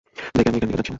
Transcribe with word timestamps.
দেখে 0.35 0.49
আমি 0.51 0.57
এখান 0.59 0.59
থেকে 0.67 0.71
যাচ্ছি 0.73 0.79
নে! 0.79 0.89